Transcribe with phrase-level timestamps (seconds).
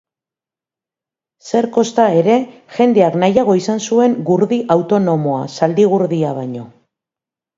[1.49, 2.37] Zer kosta ere,
[2.77, 6.65] jendeak nahiago izan zuen gurdi autonomoa, zaldi-gurdia baino.